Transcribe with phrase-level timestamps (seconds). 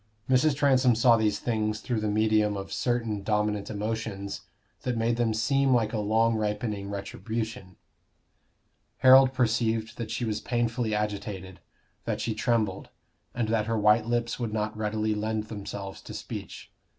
[0.27, 0.55] Mrs.
[0.55, 4.41] Transome saw these things through the medium of certain dominant emotions
[4.81, 7.75] that made them seem like a long ripening retribution.
[9.05, 11.59] Harold perceived that she was painfully agitated,
[12.05, 12.89] that she trembled,
[13.35, 16.71] and that her white lips would not readily lend themselves to speech.